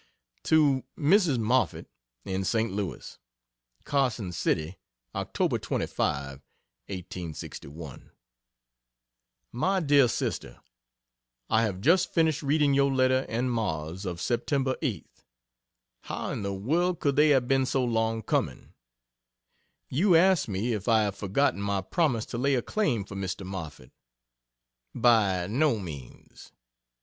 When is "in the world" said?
16.31-16.99